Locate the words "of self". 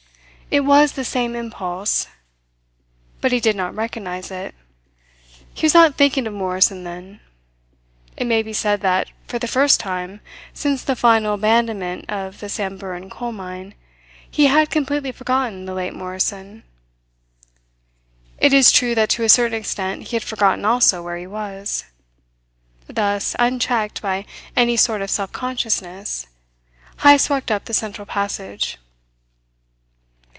25.01-25.31